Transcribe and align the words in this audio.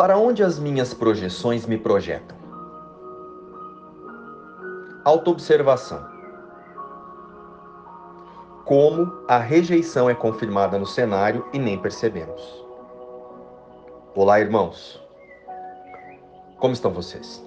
Para 0.00 0.16
onde 0.16 0.42
as 0.42 0.58
minhas 0.58 0.94
projeções 0.94 1.66
me 1.66 1.76
projetam? 1.76 2.34
Autoobservação. 5.04 6.02
Como 8.64 9.12
a 9.28 9.36
rejeição 9.36 10.08
é 10.08 10.14
confirmada 10.14 10.78
no 10.78 10.86
cenário 10.86 11.44
e 11.52 11.58
nem 11.58 11.76
percebemos. 11.76 12.40
Olá, 14.14 14.40
irmãos. 14.40 14.98
Como 16.56 16.72
estão 16.72 16.90
vocês? 16.90 17.44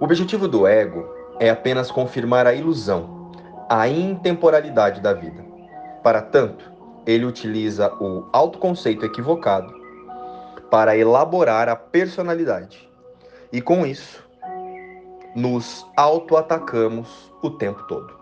O 0.00 0.04
objetivo 0.04 0.48
do 0.48 0.66
ego 0.66 1.06
é 1.38 1.50
apenas 1.50 1.90
confirmar 1.90 2.46
a 2.46 2.54
ilusão, 2.54 3.30
a 3.68 3.86
intemporalidade 3.86 5.02
da 5.02 5.12
vida. 5.12 5.44
Para 6.02 6.22
tanto, 6.22 6.72
ele 7.04 7.26
utiliza 7.26 7.92
o 8.00 8.24
autoconceito 8.32 9.04
equivocado 9.04 9.79
para 10.70 10.96
elaborar 10.96 11.68
a 11.68 11.76
personalidade. 11.76 12.88
E 13.52 13.60
com 13.60 13.84
isso, 13.84 14.24
nos 15.34 15.86
auto-atacamos 15.96 17.32
o 17.42 17.50
tempo 17.50 17.82
todo. 17.84 18.18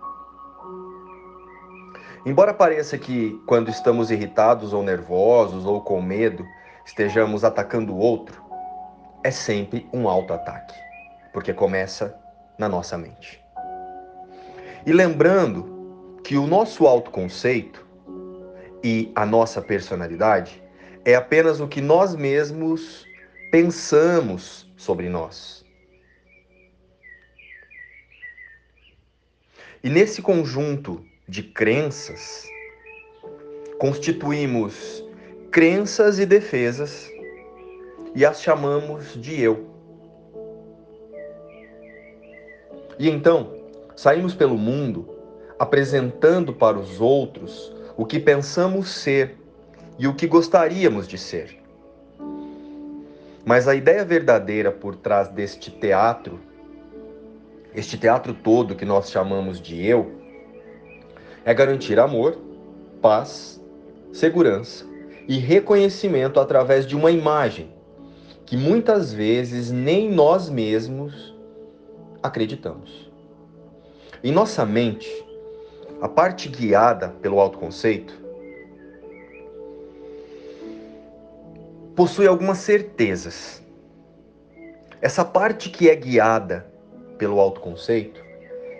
Embora 2.25 2.53
pareça 2.53 2.99
que, 2.99 3.41
quando 3.47 3.71
estamos 3.71 4.11
irritados 4.11 4.73
ou 4.73 4.83
nervosos 4.83 5.65
ou 5.65 5.81
com 5.81 6.01
medo, 6.01 6.45
estejamos 6.85 7.45
atacando 7.45 7.95
o 7.95 7.99
outro, 7.99 8.43
é 9.23 9.31
sempre 9.31 9.89
um 9.93 10.09
auto-ataque, 10.09 10.75
porque 11.33 11.53
começa 11.53 12.19
na 12.59 12.69
nossa 12.69 12.97
mente. 12.99 13.43
E 14.85 14.93
lembrando 14.93 16.21
que 16.25 16.37
o 16.37 16.47
nosso 16.47 16.87
autoconceito 16.87 17.87
e 18.83 19.13
a 19.15 19.25
nossa 19.27 19.61
personalidade 19.61 20.63
é 21.05 21.15
apenas 21.15 21.61
o 21.61 21.69
que 21.69 21.81
nós 21.81 22.15
mesmos 22.15 23.07
pensamos 23.51 24.71
sobre 24.77 25.09
nós. 25.09 25.65
E 29.83 29.89
nesse 29.89 30.21
conjunto 30.21 31.05
de 31.29 31.43
crenças, 31.43 32.47
constituímos 33.79 35.05
crenças 35.51 36.19
e 36.19 36.27
defesas 36.27 37.09
e 38.15 38.25
as 38.25 38.43
chamamos 38.43 39.15
de 39.15 39.41
eu. 39.41 39.69
E 42.99 43.09
então, 43.09 43.55
saímos 43.95 44.35
pelo 44.35 44.59
mundo 44.59 45.09
apresentando 45.59 46.53
para 46.53 46.79
os 46.79 47.01
outros 47.01 47.73
o 47.97 48.05
que 48.05 48.19
pensamos 48.19 48.89
ser 48.89 49.37
e 49.99 50.07
o 50.07 50.15
que 50.15 50.27
gostaríamos 50.27 51.09
de 51.09 51.19
ser. 51.19 51.59
Mas 53.45 53.67
a 53.67 53.75
ideia 53.75 54.05
verdadeira 54.05 54.71
por 54.71 54.95
trás 54.95 55.29
deste 55.29 55.71
teatro, 55.71 56.39
este 57.75 57.99
teatro 57.99 58.33
todo 58.33 58.77
que 58.77 58.85
nós 58.85 59.11
chamamos 59.11 59.61
de 59.61 59.85
eu, 59.85 60.13
é 61.45 61.53
garantir 61.53 61.99
amor, 61.99 62.39
paz, 63.01 63.61
segurança 64.13 64.87
e 65.27 65.39
reconhecimento 65.39 66.39
através 66.39 66.87
de 66.87 66.95
uma 66.95 67.11
imagem 67.11 67.73
que 68.45 68.57
muitas 68.57 69.13
vezes 69.13 69.71
nem 69.71 70.11
nós 70.11 70.49
mesmos 70.49 71.35
acreditamos. 72.23 73.11
Em 74.23 74.33
nossa 74.33 74.65
mente, 74.65 75.09
a 76.01 76.09
parte 76.09 76.49
guiada 76.49 77.09
pelo 77.21 77.41
autoconceito 77.41 78.28
possui 81.99 82.29
algumas 82.29 82.59
certezas. 82.59 83.61
Essa 85.03 85.25
parte 85.25 85.69
que 85.69 85.91
é 85.91 85.97
guiada 85.97 86.65
pelo 87.19 87.41
autoconceito, 87.41 88.23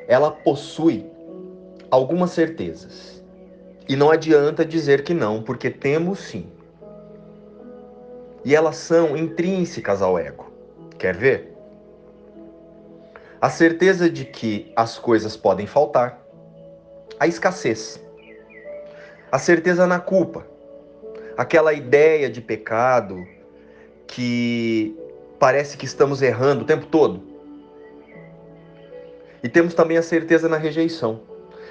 ela 0.07 0.31
possui 0.31 1.05
algumas 1.91 2.31
certezas. 2.31 3.21
E 3.89 3.97
não 3.97 4.13
adianta 4.13 4.65
dizer 4.65 5.03
que 5.03 5.13
não, 5.13 5.43
porque 5.43 5.69
temos 5.69 6.21
sim. 6.21 6.47
E 8.45 8.55
elas 8.55 8.77
são 8.77 9.17
intrínsecas 9.17 10.01
ao 10.01 10.17
ego. 10.17 10.53
Quer 10.97 11.17
ver? 11.17 11.53
A 13.41 13.51
certeza 13.51 14.09
de 14.09 14.27
que 14.27 14.73
as 14.77 14.97
coisas 14.97 15.37
podem 15.37 15.67
faltar, 15.67 16.25
a 17.19 17.27
escassez, 17.27 18.01
a 19.33 19.41
certeza 19.41 19.89
na 19.89 19.99
culpa, 19.99 20.47
aquela 21.39 21.73
ideia 21.73 22.29
de 22.29 22.43
pecado 22.43 23.27
que 24.07 24.95
parece 25.39 25.79
que 25.79 25.87
estamos 25.87 26.21
errando 26.21 26.65
o 26.65 26.67
tempo 26.67 26.85
todo. 26.85 27.23
E 29.43 29.49
temos 29.49 29.73
também 29.73 29.97
a 29.97 30.03
certeza 30.03 30.51
na 30.51 30.59
rejeição 30.59 31.23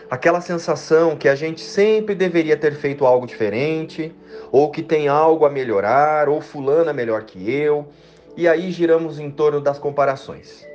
aquela 0.10 0.42
sensação 0.42 1.16
que 1.18 1.28
a 1.28 1.36
gente 1.36 1.62
sempre 1.62 2.16
deveria 2.16 2.56
ter 2.56 2.74
feito 2.74 3.06
algo 3.06 3.28
diferente, 3.28 4.16
ou 4.52 4.72
que 4.72 4.82
tem 4.82 5.08
algo 5.08 5.46
a 5.46 5.50
melhorar, 5.50 6.30
ou 6.30 6.42
fulano 6.42 6.90
é 6.90 6.94
melhor 6.94 7.24
que 7.24 7.52
eu, 7.52 7.88
e 8.36 8.48
aí 8.48 8.72
giramos 8.72 9.20
em 9.20 9.30
torno 9.30 9.60
das 9.60 9.78
comparações. 9.78 10.66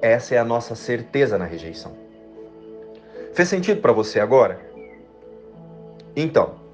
Essa 0.00 0.34
é 0.34 0.38
a 0.38 0.44
nossa 0.44 0.74
certeza 0.74 1.38
na 1.38 1.44
rejeição. 1.44 1.96
Fez 3.32 3.48
sentido 3.48 3.80
para 3.80 3.92
você 3.92 4.18
agora? 4.18 4.58
Então, 6.14 6.65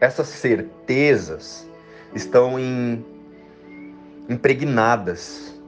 essas 0.00 0.28
certezas 0.28 1.68
estão 2.14 2.58
em, 2.58 3.04
impregnadas 4.28 5.60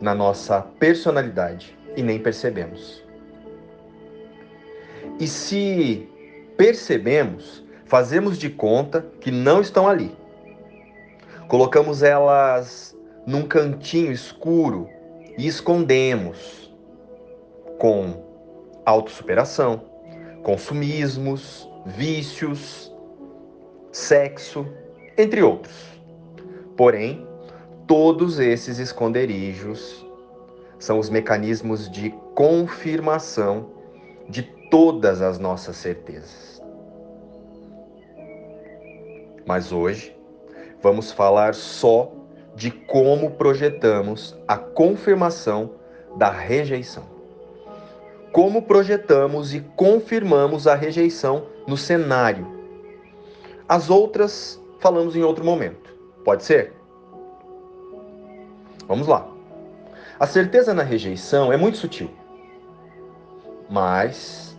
na 0.00 0.14
nossa 0.14 0.62
personalidade 0.62 1.76
e 1.96 2.02
nem 2.02 2.18
percebemos. 2.18 3.04
E 5.20 5.26
se 5.26 6.08
percebemos, 6.56 7.62
fazemos 7.84 8.38
de 8.38 8.48
conta 8.48 9.04
que 9.20 9.30
não 9.30 9.60
estão 9.60 9.86
ali. 9.86 10.16
Colocamos 11.48 12.02
elas 12.02 12.96
num 13.26 13.46
cantinho 13.46 14.10
escuro 14.10 14.88
e 15.36 15.46
escondemos 15.46 16.74
com 17.78 18.24
autossuperação, 18.84 19.82
consumismos, 20.42 21.68
vícios, 21.86 22.93
sexo, 23.94 24.66
entre 25.16 25.40
outros. 25.40 25.72
Porém, 26.76 27.24
todos 27.86 28.40
esses 28.40 28.80
esconderijos 28.80 30.04
são 30.80 30.98
os 30.98 31.08
mecanismos 31.08 31.88
de 31.88 32.10
confirmação 32.34 33.70
de 34.28 34.42
todas 34.68 35.22
as 35.22 35.38
nossas 35.38 35.76
certezas. 35.76 36.60
Mas 39.46 39.70
hoje 39.70 40.16
vamos 40.82 41.12
falar 41.12 41.54
só 41.54 42.10
de 42.56 42.72
como 42.72 43.30
projetamos 43.32 44.36
a 44.48 44.56
confirmação 44.56 45.70
da 46.16 46.30
rejeição. 46.30 47.04
Como 48.32 48.62
projetamos 48.62 49.54
e 49.54 49.60
confirmamos 49.60 50.66
a 50.66 50.74
rejeição 50.74 51.46
no 51.68 51.76
cenário. 51.76 52.63
As 53.68 53.88
outras 53.88 54.60
falamos 54.80 55.16
em 55.16 55.22
outro 55.22 55.44
momento. 55.44 55.94
Pode 56.24 56.44
ser? 56.44 56.72
Vamos 58.86 59.06
lá. 59.06 59.26
A 60.20 60.26
certeza 60.26 60.74
na 60.74 60.82
rejeição 60.82 61.52
é 61.52 61.56
muito 61.56 61.78
sutil. 61.78 62.10
Mas 63.68 64.56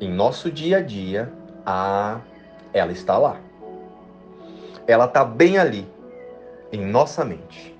em 0.00 0.10
nosso 0.10 0.50
dia 0.50 0.78
a 0.78 0.80
dia, 0.80 1.32
ah, 1.64 2.20
ela 2.72 2.92
está 2.92 3.18
lá. 3.18 3.40
Ela 4.86 5.06
está 5.06 5.24
bem 5.24 5.58
ali, 5.58 5.86
em 6.72 6.84
nossa 6.84 7.24
mente. 7.24 7.76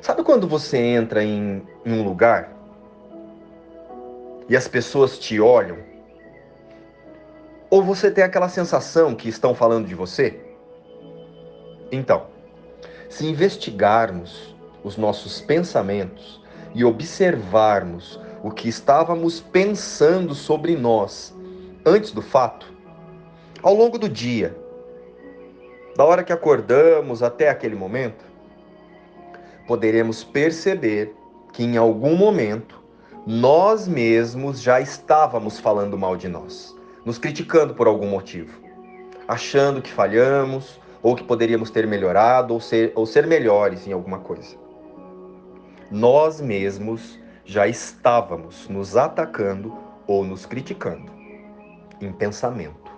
Sabe 0.00 0.22
quando 0.22 0.48
você 0.48 0.78
entra 0.78 1.22
em, 1.22 1.62
em 1.84 1.92
um 1.92 2.02
lugar 2.02 2.52
e 4.48 4.56
as 4.56 4.66
pessoas 4.66 5.18
te 5.18 5.40
olham? 5.40 5.89
Ou 7.70 7.84
você 7.84 8.10
tem 8.10 8.24
aquela 8.24 8.48
sensação 8.48 9.14
que 9.14 9.28
estão 9.28 9.54
falando 9.54 9.86
de 9.86 9.94
você? 9.94 10.40
Então, 11.92 12.26
se 13.08 13.24
investigarmos 13.24 14.56
os 14.82 14.96
nossos 14.96 15.40
pensamentos 15.40 16.42
e 16.74 16.84
observarmos 16.84 18.20
o 18.42 18.50
que 18.50 18.68
estávamos 18.68 19.40
pensando 19.40 20.34
sobre 20.34 20.74
nós 20.74 21.32
antes 21.86 22.10
do 22.10 22.20
fato, 22.20 22.66
ao 23.62 23.74
longo 23.74 23.98
do 23.98 24.08
dia, 24.08 24.56
da 25.96 26.04
hora 26.04 26.24
que 26.24 26.32
acordamos 26.32 27.22
até 27.22 27.50
aquele 27.50 27.76
momento, 27.76 28.24
poderemos 29.68 30.24
perceber 30.24 31.14
que 31.52 31.62
em 31.62 31.76
algum 31.76 32.16
momento 32.16 32.80
nós 33.24 33.86
mesmos 33.86 34.60
já 34.60 34.80
estávamos 34.80 35.60
falando 35.60 35.96
mal 35.96 36.16
de 36.16 36.26
nós, 36.26 36.74
nos 37.04 37.18
criticando 37.18 37.74
por 37.74 37.86
algum 37.86 38.08
motivo. 38.08 38.58
achando 39.28 39.80
que 39.80 39.92
falhamos, 39.92 40.80
ou 41.00 41.14
que 41.14 41.22
poderíamos 41.22 41.70
ter 41.70 41.86
melhorado, 41.86 42.52
ou 42.52 42.60
ser, 42.60 42.92
ou 42.96 43.06
ser 43.06 43.28
melhores 43.28 43.86
em 43.86 43.92
alguma 43.92 44.18
coisa. 44.18 44.56
Nós 45.88 46.40
mesmos 46.40 47.18
já 47.44 47.68
estávamos 47.68 48.68
nos 48.68 48.96
atacando 48.96 49.76
ou 50.06 50.24
nos 50.24 50.46
criticando 50.46 51.10
em 52.00 52.12
pensamento. 52.12 52.90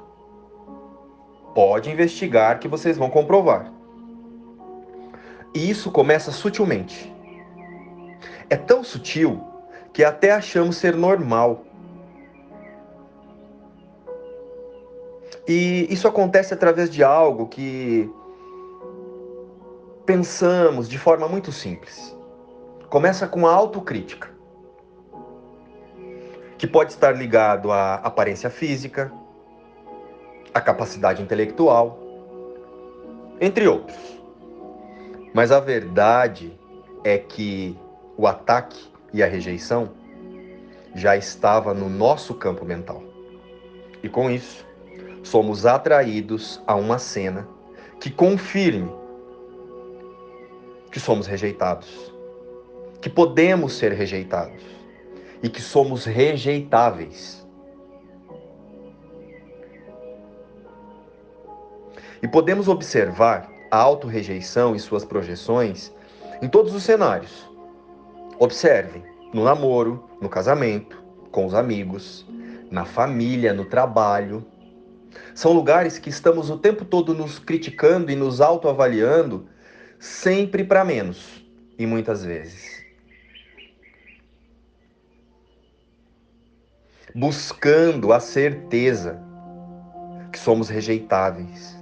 Pode 1.55 1.91
investigar 1.91 2.59
que 2.59 2.69
vocês 2.69 2.97
vão 2.97 3.11
comprovar. 3.11 3.71
E 5.55 5.69
isso 5.71 5.91
começa 5.91 6.33
sutilmente. 6.33 7.15
É 8.49 8.57
tão 8.57 8.83
sutil 8.83 9.47
que 9.93 10.03
até 10.03 10.33
achamos 10.33 10.77
ser 10.77 10.97
normal. 10.97 11.67
E 15.47 15.87
isso 15.91 16.07
acontece 16.07 16.55
através 16.55 16.89
de 16.89 17.03
algo 17.03 17.49
que 17.49 18.09
pensamos 20.07 20.89
de 20.89 20.99
forma 20.99 21.29
muito 21.29 21.51
simples. 21.51 22.17
Começa 22.89 23.27
com 23.27 23.47
a 23.47 23.53
autocrítica, 23.53 24.31
que 26.59 26.67
pode 26.67 26.93
estar 26.93 27.13
ligado 27.13 27.73
à 27.73 27.95
aparência 27.95 28.51
física, 28.51 29.13
à 30.55 30.61
capacidade 30.61 31.23
intelectual, 31.23 31.99
entre 33.41 33.67
outros. 33.67 33.97
Mas 35.35 35.51
a 35.51 35.59
verdade 35.59 36.57
é 37.03 37.19
que 37.19 37.77
o 38.17 38.27
ataque 38.27 38.93
e 39.13 39.23
a 39.23 39.27
rejeição 39.27 39.91
já 40.95 41.17
estava 41.17 41.73
no 41.73 41.89
nosso 41.89 42.35
campo 42.35 42.65
mental. 42.65 43.03
E 44.03 44.09
com 44.09 44.31
isso, 44.31 44.67
somos 45.23 45.67
atraídos 45.67 46.61
a 46.67 46.75
uma 46.75 46.99
cena 46.99 47.49
que 48.01 48.11
confirme 48.11 48.91
que 50.91 51.01
somos 51.01 51.27
rejeitados, 51.27 52.13
que 53.01 53.09
podemos 53.09 53.73
ser 53.75 53.93
rejeitados 53.93 54.63
e 55.43 55.49
que 55.49 55.61
somos 55.61 56.05
rejeitáveis. 56.05 57.47
E 62.23 62.29
podemos 62.29 62.69
observar 62.69 63.51
a 63.71 63.79
autorrejeição 63.79 64.77
e 64.77 64.79
suas 64.79 65.05
projeções 65.05 65.93
em 66.41 66.49
todos 66.49 66.75
os 66.75 66.83
cenários. 66.83 67.51
Observem 68.39 69.03
no 69.33 69.45
namoro, 69.45 70.05
no 70.21 70.29
casamento, 70.29 71.03
com 71.31 71.47
os 71.47 71.55
amigos, 71.55 72.27
na 72.71 72.85
família, 72.85 73.53
no 73.53 73.65
trabalho. 73.65 74.45
São 75.35 75.53
lugares 75.53 75.99
que 75.99 76.11
estamos 76.11 76.51
o 76.51 76.59
tempo 76.59 76.85
todo 76.85 77.15
nos 77.15 77.39
criticando 77.39 78.11
e 78.11 78.17
nos 78.17 78.41
autoavaliando, 78.41 79.47
sempre 79.99 80.65
para 80.65 80.85
menos, 80.85 81.45
e 81.79 81.87
muitas 81.87 82.25
vezes. 82.25 82.83
Buscando 87.15 88.13
a 88.13 88.21
certeza 88.21 89.21
que 90.33 90.39
somos 90.39 90.69
rejeitáveis. 90.69 91.77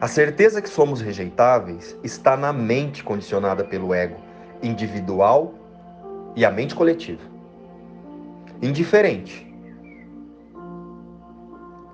A 0.00 0.08
certeza 0.08 0.60
que 0.60 0.68
somos 0.68 1.00
rejeitáveis 1.00 1.96
está 2.02 2.36
na 2.36 2.52
mente 2.52 3.04
condicionada 3.04 3.64
pelo 3.64 3.94
ego 3.94 4.16
individual 4.62 5.54
e 6.36 6.44
a 6.44 6.50
mente 6.50 6.74
coletiva. 6.74 7.22
Indiferente. 8.60 9.51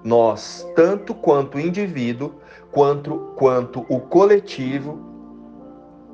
Nós, 0.04 0.66
tanto 0.76 1.14
quanto 1.14 1.56
o 1.56 1.60
indivíduo, 1.60 2.34
quanto, 2.70 3.34
quanto 3.36 3.84
o 3.88 4.00
coletivo, 4.00 4.98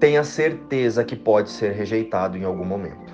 tem 0.01 0.17
a 0.19 0.25
certeza 0.25 1.05
que 1.05 1.17
pode 1.17 1.51
ser 1.51 1.73
rejeitado 1.73 2.37
em 2.37 2.45
algum 2.45 2.65
momento. 2.65 3.13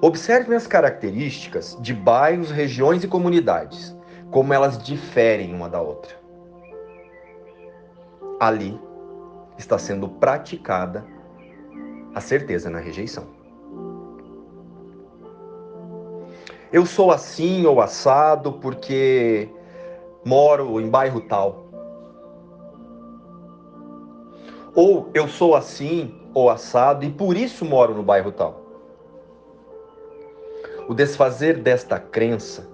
Observem 0.00 0.56
as 0.56 0.66
características 0.66 1.76
de 1.80 1.92
bairros, 1.92 2.50
regiões 2.50 3.04
e 3.04 3.08
comunidades, 3.08 3.96
como 4.30 4.54
elas 4.54 4.78
diferem 4.82 5.54
uma 5.54 5.68
da 5.68 5.80
outra. 5.80 6.14
Ali 8.38 8.80
está 9.58 9.76
sendo 9.78 10.08
praticada 10.08 11.04
a 12.14 12.20
certeza 12.20 12.70
na 12.70 12.78
rejeição. 12.78 13.39
Eu 16.72 16.86
sou 16.86 17.10
assim 17.10 17.66
ou 17.66 17.80
assado 17.80 18.52
porque 18.52 19.48
moro 20.24 20.80
em 20.80 20.88
bairro 20.88 21.20
tal. 21.20 21.66
Ou 24.74 25.10
eu 25.12 25.26
sou 25.26 25.56
assim 25.56 26.14
ou 26.32 26.48
assado 26.48 27.04
e 27.04 27.10
por 27.10 27.36
isso 27.36 27.64
moro 27.64 27.92
no 27.92 28.04
bairro 28.04 28.30
tal. 28.30 28.64
O 30.88 30.94
desfazer 30.94 31.58
desta 31.58 31.98
crença 31.98 32.68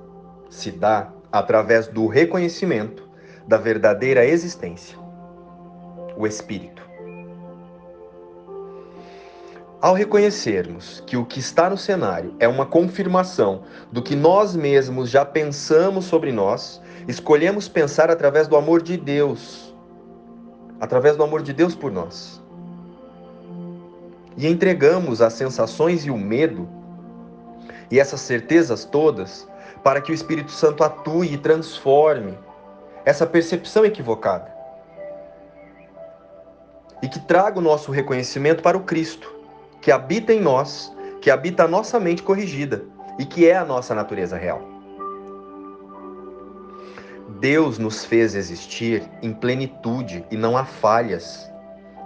se 0.51 0.71
dá 0.71 1.11
através 1.33 1.89
do 1.89 2.07
reconhecimento 2.07 3.09
da 3.47 3.57
verdadeira 3.57 4.27
existência, 4.27 4.99
o 6.17 6.27
espírito. 6.27 6.76
Ao 9.87 9.95
reconhecermos 9.95 11.01
que 11.07 11.17
o 11.17 11.25
que 11.25 11.39
está 11.39 11.71
no 11.71 11.79
cenário 11.79 12.35
é 12.41 12.49
uma 12.49 12.67
confirmação 12.67 13.63
do 13.93 14.03
que 14.03 14.17
nós 14.17 14.57
mesmos 14.57 15.09
já 15.09 15.25
pensamos 15.25 16.07
sobre 16.07 16.33
nós, 16.33 16.83
escolhemos 17.07 17.69
pensar 17.69 18.11
através 18.11 18.49
do 18.49 18.57
amor 18.57 18.83
de 18.83 18.97
Deus, 18.97 19.73
através 20.81 21.17
do 21.17 21.23
amor 21.23 21.41
de 21.41 21.53
Deus 21.53 21.77
por 21.77 21.93
nós. 21.93 22.43
E 24.37 24.49
entregamos 24.49 25.23
as 25.23 25.35
sensações 25.35 26.05
e 26.05 26.11
o 26.11 26.19
medo 26.19 26.69
e 27.89 28.01
essas 28.01 28.23
certezas 28.23 28.85
todas 28.85 29.47
para 29.85 30.01
que 30.01 30.11
o 30.11 30.15
Espírito 30.17 30.51
Santo 30.51 30.83
atue 30.83 31.33
e 31.33 31.39
transforme 31.39 32.37
essa 33.05 33.25
percepção 33.25 33.85
equivocada. 33.85 34.53
E 37.01 37.09
que 37.09 37.21
traga 37.21 37.61
o 37.61 37.63
nosso 37.63 37.93
reconhecimento 37.93 38.65
para 38.65 38.77
o 38.77 38.81
Cristo 38.81 39.37
que 39.87 39.93
habita 39.93 40.33
em 40.33 40.41
nós, 40.41 40.93
que 41.21 41.31
habita 41.31 41.63
a 41.63 41.69
nossa 41.69 42.01
mente 42.01 42.21
corrigida 42.21 42.85
e 43.21 43.25
que 43.25 43.49
é 43.49 43.57
a 43.57 43.65
nossa 43.65 43.95
natureza 43.95 44.37
real. 44.37 44.61
Deus 47.39 47.79
nos 47.79 48.05
fez 48.05 48.35
existir 48.35 49.09
em 49.23 49.33
plenitude 49.33 50.27
e 50.29 50.37
não 50.37 50.57
há 50.57 50.65
falhas 50.65 51.49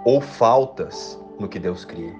ou 0.05 0.21
faltas 0.21 1.19
no 1.39 1.47
que 1.47 1.57
Deus 1.57 1.83
cria. 1.83 2.13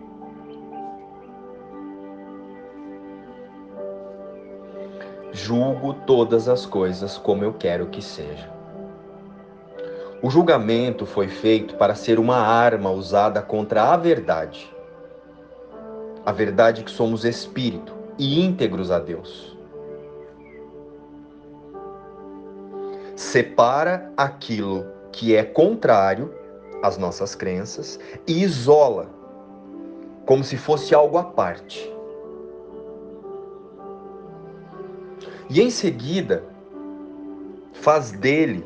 Julgo 5.31 5.93
todas 6.07 6.49
as 6.49 6.65
coisas 6.65 7.19
como 7.19 7.43
eu 7.43 7.53
quero 7.53 7.85
que 7.85 8.01
seja. 8.01 8.51
O 10.23 10.31
julgamento 10.31 11.05
foi 11.05 11.27
feito 11.27 11.75
para 11.75 11.93
ser 11.93 12.17
uma 12.17 12.37
arma 12.37 12.89
usada 12.89 13.43
contra 13.43 13.93
a 13.93 13.95
verdade 13.95 14.70
a 16.25 16.31
verdade 16.31 16.81
é 16.81 16.83
que 16.83 16.91
somos 16.91 17.25
espírito 17.25 17.93
e 18.17 18.43
íntegros 18.43 18.91
a 18.91 18.99
Deus. 18.99 19.57
Separa 23.15 24.11
aquilo 24.15 24.85
que 25.11 25.35
é 25.35 25.43
contrário 25.43 26.33
às 26.81 26.97
nossas 26.97 27.35
crenças 27.35 27.99
e 28.27 28.41
isola 28.41 29.09
como 30.25 30.43
se 30.43 30.57
fosse 30.57 30.93
algo 30.93 31.17
à 31.17 31.23
parte. 31.23 31.91
E 35.49 35.61
em 35.61 35.69
seguida, 35.69 36.43
faz 37.73 38.11
dele, 38.11 38.65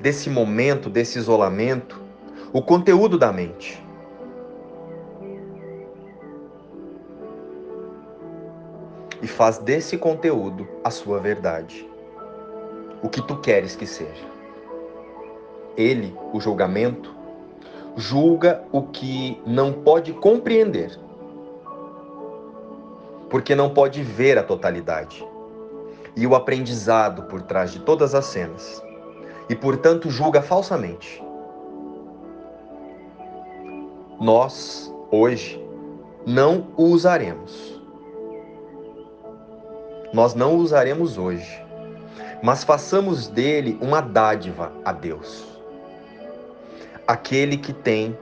desse 0.00 0.30
momento, 0.30 0.88
desse 0.88 1.18
isolamento, 1.18 2.00
o 2.52 2.62
conteúdo 2.62 3.18
da 3.18 3.32
mente. 3.32 3.82
Faz 9.38 9.56
desse 9.58 9.96
conteúdo 9.96 10.66
a 10.82 10.90
sua 10.90 11.20
verdade. 11.20 11.88
O 13.00 13.08
que 13.08 13.22
tu 13.22 13.36
queres 13.36 13.76
que 13.76 13.86
seja. 13.86 14.26
Ele, 15.76 16.12
o 16.32 16.40
julgamento, 16.40 17.14
julga 17.96 18.64
o 18.72 18.82
que 18.82 19.40
não 19.46 19.72
pode 19.72 20.12
compreender, 20.12 20.98
porque 23.30 23.54
não 23.54 23.70
pode 23.70 24.02
ver 24.02 24.36
a 24.38 24.42
totalidade 24.42 25.24
e 26.16 26.26
o 26.26 26.34
aprendizado 26.34 27.22
por 27.28 27.40
trás 27.42 27.70
de 27.70 27.78
todas 27.78 28.16
as 28.16 28.24
cenas, 28.24 28.82
e 29.48 29.54
portanto 29.54 30.10
julga 30.10 30.42
falsamente. 30.42 31.22
Nós, 34.20 34.92
hoje, 35.12 35.64
não 36.26 36.66
o 36.76 36.86
usaremos 36.86 37.77
nós 40.12 40.34
não 40.34 40.56
usaremos 40.56 41.18
hoje. 41.18 41.62
mas 42.42 42.62
façamos 42.62 43.28
dele 43.28 43.76
uma 43.80 44.00
dádiva 44.00 44.72
a 44.84 44.92
Deus. 44.92 45.44
Aquele 47.06 47.56
que 47.56 47.72
tem 47.72 48.16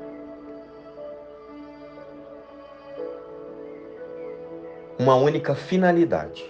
uma 4.99 5.15
única 5.17 5.55
finalidade 5.55 6.45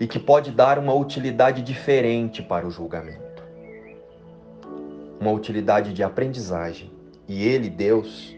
e 0.00 0.06
que 0.06 0.18
pode 0.18 0.50
dar 0.50 0.78
uma 0.78 0.94
utilidade 0.94 1.62
diferente 1.62 2.42
para 2.42 2.66
o 2.66 2.70
julgamento, 2.70 3.42
uma 5.20 5.32
utilidade 5.32 5.92
de 5.92 6.02
aprendizagem. 6.02 6.92
E 7.26 7.46
Ele, 7.46 7.68
Deus, 7.68 8.34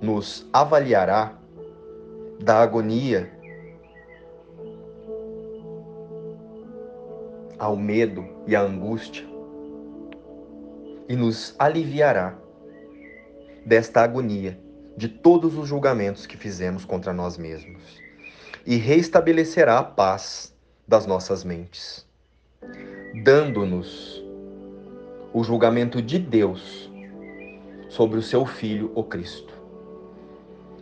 nos 0.00 0.46
avaliará 0.52 1.37
da 2.38 2.60
agonia 2.60 3.30
ao 7.58 7.76
medo 7.76 8.24
e 8.46 8.54
à 8.54 8.60
angústia 8.60 9.26
e 11.08 11.16
nos 11.16 11.54
aliviará 11.58 12.36
desta 13.64 14.02
agonia 14.02 14.58
de 14.96 15.08
todos 15.08 15.56
os 15.56 15.68
julgamentos 15.68 16.26
que 16.26 16.36
fizemos 16.36 16.84
contra 16.84 17.12
nós 17.12 17.36
mesmos 17.36 18.00
e 18.66 18.76
reestabelecerá 18.76 19.78
a 19.78 19.84
paz 19.84 20.54
das 20.86 21.06
nossas 21.06 21.44
mentes, 21.44 22.06
dando-nos 23.22 24.22
o 25.32 25.42
julgamento 25.42 26.00
de 26.00 26.18
Deus 26.18 26.90
sobre 27.88 28.18
o 28.18 28.22
seu 28.22 28.44
Filho, 28.44 28.92
o 28.94 29.02
Cristo. 29.02 29.47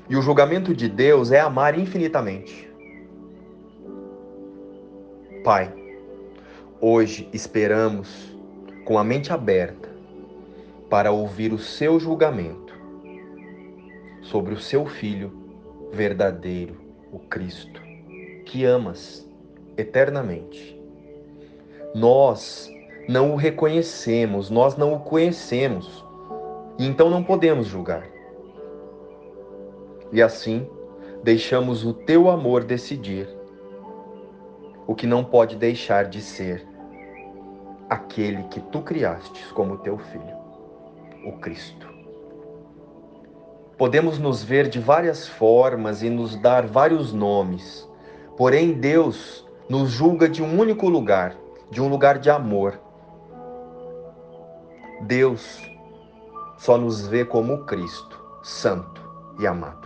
E 0.09 0.17
o 0.17 0.23
julgamento 0.23 0.73
de 0.73 0.89
Deus 0.89 1.33
é 1.33 1.41
amar 1.41 1.77
infinitamente. 1.77 2.71
Pai, 5.43 5.73
hoje 6.81 7.29
esperamos 7.33 8.37
com 8.85 8.99
a 8.99 9.05
mente 9.05 9.33
aberta 9.33 9.89
para 10.89 11.11
ouvir 11.11 11.53
o 11.53 11.59
seu 11.59 11.99
julgamento 11.99 12.73
sobre 14.23 14.55
o 14.55 14.61
seu 14.61 14.87
Filho 14.87 15.33
verdadeiro, 15.93 16.77
o 17.11 17.19
Cristo, 17.19 17.81
que 18.45 18.65
amas 18.65 19.29
eternamente. 19.77 20.81
Nós 21.95 22.71
não 23.09 23.33
o 23.33 23.37
reconhecemos, 23.37 24.51
nós 24.51 24.77
não 24.77 24.95
o 24.95 25.01
conhecemos, 25.01 26.05
então 26.79 27.11
não 27.11 27.25
podemos 27.25 27.67
julgar. 27.67 28.16
E 30.13 30.23
assim, 30.23 30.69
deixamos 31.23 31.85
o 31.85 31.93
teu 31.93 32.31
amor 32.31 32.65
decidir 32.65 33.29
o 34.87 34.95
que 34.95 35.07
não 35.07 35.25
pode 35.25 35.57
deixar 35.57 36.05
de 36.05 36.23
ser 36.23 36.67
aquele 37.89 38.45
que 38.45 38.61
tu 38.61 38.81
criastes 38.83 39.51
como 39.53 39.79
teu 39.79 39.99
filho, 39.99 40.37
o 41.25 41.33
Cristo. 41.39 41.87
Podemos 43.77 44.19
nos 44.19 44.43
ver 44.43 44.69
de 44.69 44.79
várias 44.79 45.29
formas 45.29 46.03
e 46.03 46.09
nos 46.09 46.37
dar 46.37 46.67
vários 46.67 47.13
nomes, 47.13 47.89
porém 48.37 48.73
Deus 48.73 49.47
nos 49.69 49.91
julga 49.91 50.29
de 50.29 50.43
um 50.43 50.59
único 50.59 50.89
lugar, 50.89 51.37
de 51.71 51.83
um 51.83 51.89
lugar 51.89 52.19
de 52.19 52.31
amor. 52.31 52.81
Deus 55.03 55.61
só 56.57 56.79
nos 56.79 57.07
vê 57.07 57.25
como 57.25 57.65
Cristo, 57.65 58.19
santo 58.43 59.03
e 59.39 59.47
amado. 59.47 59.86